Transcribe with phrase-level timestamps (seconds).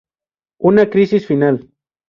[0.71, 1.63] Una crisis final.